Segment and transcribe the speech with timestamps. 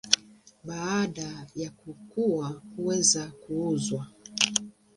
[0.63, 4.07] Baada ya kukua huweza kuuzwa.